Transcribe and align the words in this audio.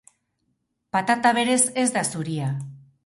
Patata 0.97 1.33
berez 1.39 1.59
ez 1.83 1.87
da 1.99 2.05
zuria. 2.15 2.49